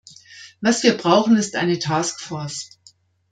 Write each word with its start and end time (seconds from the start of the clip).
Was 0.61 0.81
wir 0.81 0.97
brauchen, 0.97 1.37
ist 1.37 1.55
eine 1.55 1.77
task 1.77 2.21
force. 2.21 2.71